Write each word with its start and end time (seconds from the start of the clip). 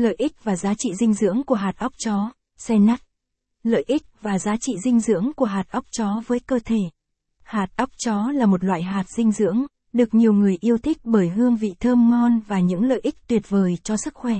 Lợi 0.00 0.14
ích 0.18 0.44
và 0.44 0.56
giá 0.56 0.74
trị 0.78 0.94
dinh 0.94 1.14
dưỡng 1.14 1.42
của 1.46 1.54
hạt 1.54 1.72
óc 1.78 1.92
chó, 1.98 2.32
xe 2.56 2.78
nắt. 2.78 3.00
Lợi 3.62 3.84
ích 3.86 4.02
và 4.20 4.38
giá 4.38 4.56
trị 4.60 4.72
dinh 4.84 5.00
dưỡng 5.00 5.32
của 5.36 5.44
hạt 5.44 5.64
óc 5.70 5.84
chó 5.90 6.22
với 6.26 6.40
cơ 6.40 6.58
thể. 6.64 6.78
Hạt 7.42 7.66
óc 7.76 7.90
chó 7.98 8.30
là 8.34 8.46
một 8.46 8.64
loại 8.64 8.82
hạt 8.82 9.04
dinh 9.16 9.32
dưỡng, 9.32 9.66
được 9.92 10.14
nhiều 10.14 10.32
người 10.32 10.56
yêu 10.60 10.78
thích 10.78 10.98
bởi 11.04 11.28
hương 11.28 11.56
vị 11.56 11.74
thơm 11.80 12.10
ngon 12.10 12.40
và 12.46 12.60
những 12.60 12.84
lợi 12.84 13.00
ích 13.02 13.14
tuyệt 13.26 13.42
vời 13.48 13.78
cho 13.82 13.96
sức 13.96 14.14
khỏe. 14.14 14.34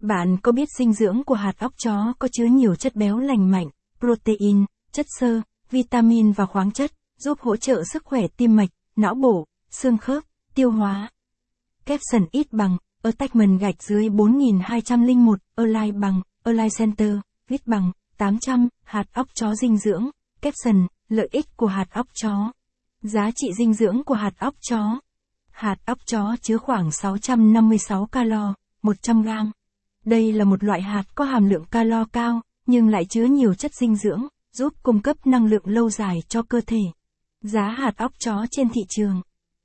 Bạn 0.00 0.36
có 0.42 0.52
biết 0.52 0.68
dinh 0.78 0.92
dưỡng 0.92 1.24
của 1.24 1.34
hạt 1.34 1.58
óc 1.58 1.72
chó 1.78 2.12
có 2.18 2.28
chứa 2.32 2.46
nhiều 2.46 2.74
chất 2.74 2.96
béo 2.96 3.18
lành 3.18 3.50
mạnh, 3.50 3.68
protein, 3.98 4.64
chất 4.92 5.06
xơ, 5.18 5.40
vitamin 5.70 6.32
và 6.32 6.46
khoáng 6.46 6.72
chất, 6.72 6.92
giúp 7.18 7.40
hỗ 7.40 7.56
trợ 7.56 7.82
sức 7.92 8.04
khỏe 8.04 8.26
tim 8.36 8.56
mạch, 8.56 8.70
não 8.96 9.14
bộ, 9.14 9.46
xương 9.70 9.98
khớp, 9.98 10.22
tiêu 10.54 10.70
hóa. 10.70 11.10
Capson 11.86 12.26
ít 12.32 12.52
bằng, 12.52 12.76
attachment 13.02 13.60
gạch 13.60 13.82
dưới 13.82 14.08
4201, 14.08 15.38
align 15.56 16.00
bằng, 16.00 16.22
align 16.44 16.68
center, 16.78 17.16
viết 17.48 17.66
bằng, 17.66 17.92
800, 18.16 18.68
hạt 18.84 19.04
óc 19.12 19.26
chó 19.34 19.54
dinh 19.54 19.78
dưỡng, 19.78 20.10
caption, 20.40 20.86
lợi 21.08 21.28
ích 21.32 21.56
của 21.56 21.66
hạt 21.66 21.86
óc 21.90 22.06
chó. 22.22 22.52
Giá 23.02 23.30
trị 23.36 23.52
dinh 23.58 23.74
dưỡng 23.74 24.04
của 24.04 24.14
hạt 24.14 24.38
óc 24.38 24.54
chó. 24.60 25.00
Hạt 25.50 25.76
óc 25.86 25.98
chó 26.06 26.36
chứa 26.42 26.56
khoảng 26.56 26.90
656 26.90 28.06
calo, 28.06 28.54
100 28.82 29.22
gram. 29.22 29.50
Đây 30.04 30.32
là 30.32 30.44
một 30.44 30.64
loại 30.64 30.82
hạt 30.82 31.04
có 31.14 31.24
hàm 31.24 31.48
lượng 31.48 31.64
calo 31.64 32.04
cao, 32.12 32.40
nhưng 32.66 32.88
lại 32.88 33.04
chứa 33.04 33.24
nhiều 33.24 33.54
chất 33.54 33.74
dinh 33.74 33.96
dưỡng, 33.96 34.26
giúp 34.52 34.72
cung 34.82 35.02
cấp 35.02 35.26
năng 35.26 35.46
lượng 35.46 35.66
lâu 35.66 35.90
dài 35.90 36.22
cho 36.28 36.42
cơ 36.42 36.60
thể. 36.66 36.82
Giá 37.40 37.68
hạt 37.78 37.96
óc 37.96 38.12
chó 38.18 38.46
trên 38.50 38.68
thị 38.68 38.80
trường. 38.88 39.22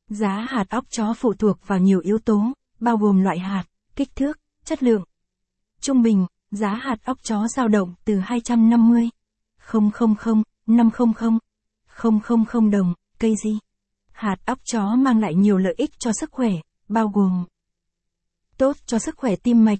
Giá 0.10 0.46
hạt 0.50 0.70
óc 0.70 0.86
chó 0.90 1.14
phụ 1.14 1.34
thuộc 1.34 1.58
vào 1.68 1.80
nhiều 1.80 2.00
yếu 2.00 2.18
tố, 2.18 2.42
bao 2.80 2.98
gồm 2.98 3.22
loại 3.22 3.40
hạt, 3.40 3.64
kích 3.96 4.16
thước, 4.16 4.40
chất 4.64 4.84
lượng. 4.84 5.04
Trung 5.82 6.02
bình, 6.02 6.26
giá 6.52 6.74
hạt 6.74 6.98
óc 7.04 7.18
chó 7.24 7.48
dao 7.48 7.68
động 7.68 7.94
từ 8.06 8.20
250 8.20 9.10
000 9.72 10.44
500 10.68 11.14
000 12.54 12.72
đồng, 12.72 12.94
cây 13.20 13.36
gì? 13.44 13.60
Hạt 14.12 14.36
óc 14.46 14.60
chó 14.64 14.96
mang 14.96 15.20
lại 15.20 15.36
nhiều 15.36 15.58
lợi 15.58 15.74
ích 15.78 15.92
cho 16.00 16.12
sức 16.20 16.32
khỏe, 16.32 16.52
bao 16.90 17.08
gồm 17.08 17.46
tốt 18.58 18.78
cho 18.86 19.00
sức 19.00 19.18
khỏe 19.18 19.36
tim 19.36 19.66
mạch. 19.66 19.80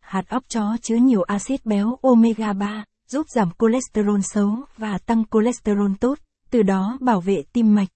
Hạt 0.00 0.28
óc 0.28 0.44
chó 0.48 0.76
chứa 0.82 0.96
nhiều 0.96 1.22
axit 1.22 1.66
béo 1.66 1.98
omega 2.02 2.52
3, 2.52 2.84
giúp 3.08 3.26
giảm 3.34 3.48
cholesterol 3.58 4.20
xấu 4.22 4.56
và 4.76 4.98
tăng 4.98 5.24
cholesterol 5.30 5.92
tốt, 6.00 6.18
từ 6.50 6.62
đó 6.62 6.98
bảo 7.00 7.20
vệ 7.20 7.42
tim 7.52 7.74
mạch. 7.74 7.88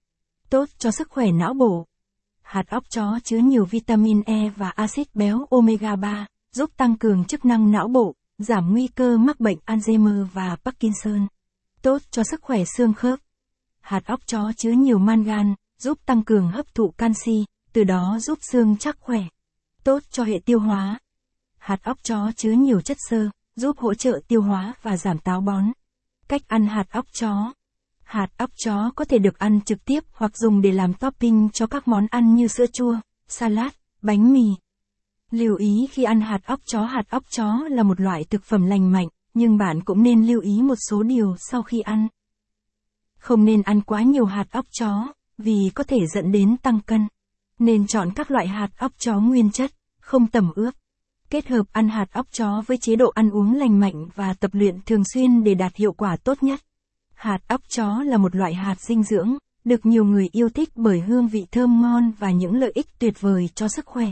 Tốt 0.49 0.69
cho 0.77 0.91
sức 0.91 1.09
khỏe 1.09 1.31
não 1.31 1.53
bộ. 1.53 1.85
Hạt 2.43 2.67
óc 2.69 2.83
chó 2.89 3.19
chứa 3.23 3.37
nhiều 3.37 3.65
vitamin 3.65 4.21
E 4.25 4.49
và 4.49 4.69
axit 4.69 5.15
béo 5.15 5.45
omega 5.49 5.95
3, 5.95 6.27
giúp 6.51 6.69
tăng 6.77 6.97
cường 6.97 7.25
chức 7.25 7.45
năng 7.45 7.71
não 7.71 7.87
bộ, 7.87 8.15
giảm 8.37 8.71
nguy 8.71 8.87
cơ 8.87 9.17
mắc 9.17 9.39
bệnh 9.39 9.57
Alzheimer 9.65 10.25
và 10.33 10.55
Parkinson. 10.55 11.27
Tốt 11.81 12.01
cho 12.11 12.23
sức 12.23 12.41
khỏe 12.41 12.63
xương 12.77 12.93
khớp. 12.93 13.19
Hạt 13.81 14.05
óc 14.05 14.19
chó 14.27 14.51
chứa 14.57 14.71
nhiều 14.71 14.97
mangan, 14.97 15.55
giúp 15.77 15.99
tăng 16.05 16.23
cường 16.23 16.51
hấp 16.51 16.75
thụ 16.75 16.93
canxi, 16.97 17.45
từ 17.73 17.83
đó 17.83 18.17
giúp 18.19 18.39
xương 18.41 18.77
chắc 18.77 18.97
khỏe. 18.99 19.21
Tốt 19.83 20.03
cho 20.09 20.23
hệ 20.23 20.39
tiêu 20.45 20.59
hóa. 20.59 20.99
Hạt 21.57 21.83
óc 21.83 21.97
chó 22.03 22.31
chứa 22.35 22.51
nhiều 22.51 22.81
chất 22.81 22.97
xơ, 23.09 23.29
giúp 23.55 23.77
hỗ 23.77 23.93
trợ 23.93 24.19
tiêu 24.27 24.41
hóa 24.41 24.73
và 24.81 24.97
giảm 24.97 25.17
táo 25.19 25.41
bón. 25.41 25.71
Cách 26.27 26.41
ăn 26.47 26.65
hạt 26.65 26.85
óc 26.89 27.05
chó. 27.13 27.53
Hạt 28.13 28.37
óc 28.37 28.51
chó 28.55 28.91
có 28.95 29.05
thể 29.05 29.17
được 29.17 29.39
ăn 29.39 29.61
trực 29.61 29.85
tiếp 29.85 30.03
hoặc 30.11 30.37
dùng 30.37 30.61
để 30.61 30.71
làm 30.71 30.93
topping 30.93 31.49
cho 31.53 31.67
các 31.67 31.87
món 31.87 32.07
ăn 32.11 32.35
như 32.35 32.47
sữa 32.47 32.65
chua, 32.73 32.95
salad, 33.27 33.71
bánh 34.01 34.33
mì. 34.33 34.45
Lưu 35.31 35.55
ý 35.55 35.87
khi 35.91 36.03
ăn 36.03 36.21
hạt 36.21 36.45
óc 36.45 36.59
chó 36.65 36.81
Hạt 36.81 37.09
óc 37.09 37.23
chó 37.29 37.67
là 37.69 37.83
một 37.83 38.01
loại 38.01 38.23
thực 38.23 38.43
phẩm 38.43 38.65
lành 38.65 38.91
mạnh, 38.91 39.07
nhưng 39.33 39.57
bạn 39.57 39.83
cũng 39.83 40.03
nên 40.03 40.27
lưu 40.27 40.41
ý 40.41 40.61
một 40.61 40.75
số 40.89 41.03
điều 41.03 41.35
sau 41.37 41.63
khi 41.63 41.81
ăn. 41.81 42.07
Không 43.19 43.45
nên 43.45 43.61
ăn 43.61 43.81
quá 43.81 44.01
nhiều 44.01 44.25
hạt 44.25 44.51
óc 44.51 44.65
chó, 44.71 45.07
vì 45.37 45.71
có 45.75 45.83
thể 45.83 45.97
dẫn 46.13 46.31
đến 46.31 46.57
tăng 46.57 46.79
cân. 46.79 47.07
Nên 47.59 47.87
chọn 47.87 48.11
các 48.15 48.31
loại 48.31 48.47
hạt 48.47 48.69
óc 48.77 48.91
chó 48.97 49.19
nguyên 49.19 49.51
chất, 49.51 49.71
không 49.99 50.27
tẩm 50.27 50.51
ướp. 50.55 50.73
Kết 51.29 51.47
hợp 51.47 51.63
ăn 51.71 51.89
hạt 51.89 52.07
óc 52.11 52.27
chó 52.31 52.63
với 52.67 52.77
chế 52.77 52.95
độ 52.95 53.09
ăn 53.09 53.29
uống 53.29 53.55
lành 53.55 53.79
mạnh 53.79 54.07
và 54.15 54.33
tập 54.33 54.51
luyện 54.53 54.79
thường 54.85 55.03
xuyên 55.13 55.43
để 55.43 55.53
đạt 55.53 55.75
hiệu 55.75 55.93
quả 55.93 56.17
tốt 56.23 56.43
nhất. 56.43 56.59
Hạt 57.23 57.47
óc 57.47 57.61
chó 57.69 58.03
là 58.03 58.17
một 58.17 58.35
loại 58.35 58.53
hạt 58.53 58.81
dinh 58.81 59.03
dưỡng, 59.03 59.37
được 59.63 59.85
nhiều 59.85 60.05
người 60.05 60.29
yêu 60.31 60.49
thích 60.49 60.69
bởi 60.75 60.99
hương 60.99 61.27
vị 61.27 61.47
thơm 61.51 61.81
ngon 61.81 62.11
và 62.11 62.31
những 62.31 62.55
lợi 62.55 62.71
ích 62.75 62.99
tuyệt 62.99 63.21
vời 63.21 63.49
cho 63.55 63.67
sức 63.67 63.85
khỏe. 63.85 64.07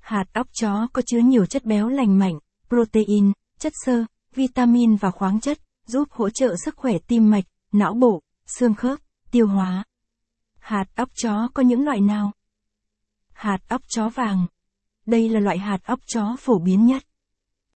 Hạt 0.00 0.24
óc 0.32 0.46
chó 0.52 0.86
có 0.92 1.02
chứa 1.06 1.18
nhiều 1.18 1.46
chất 1.46 1.64
béo 1.64 1.88
lành 1.88 2.18
mạnh, 2.18 2.38
protein, 2.68 3.32
chất 3.58 3.72
xơ, 3.84 4.04
vitamin 4.34 4.96
và 4.96 5.10
khoáng 5.10 5.40
chất, 5.40 5.58
giúp 5.86 6.08
hỗ 6.10 6.30
trợ 6.30 6.56
sức 6.64 6.76
khỏe 6.76 6.98
tim 7.06 7.30
mạch, 7.30 7.44
não 7.72 7.94
bộ, 7.94 8.22
xương 8.46 8.74
khớp, 8.74 8.98
tiêu 9.30 9.46
hóa. 9.46 9.84
Hạt 10.58 10.86
óc 10.96 11.08
chó 11.14 11.48
có 11.54 11.62
những 11.62 11.84
loại 11.84 12.00
nào? 12.00 12.32
Hạt 13.32 13.58
óc 13.68 13.82
chó 13.88 14.08
vàng. 14.08 14.46
Đây 15.06 15.28
là 15.28 15.40
loại 15.40 15.58
hạt 15.58 15.78
óc 15.84 16.00
chó 16.06 16.36
phổ 16.38 16.58
biến 16.58 16.86
nhất. 16.86 17.02